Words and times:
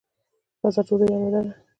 راځه، 0.61 0.81
ډوډۍ 0.87 1.07
اماده 1.15 1.41
ده. 1.45 1.51